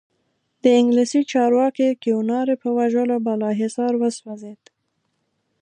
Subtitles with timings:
[0.63, 4.63] د انګلیسي چارواکي کیوناري په وژلو بالاحصار وسوځېد.